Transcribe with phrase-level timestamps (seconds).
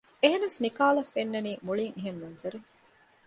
[0.21, 2.67] އެހެނަސް ނިކާލަށް ފެންނަނީ މުޅީން އެހެން މަންޒަރެއް